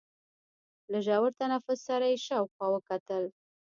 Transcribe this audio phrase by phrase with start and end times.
[0.91, 3.23] له ژور تنفس سره يې شاوخوا وکتل.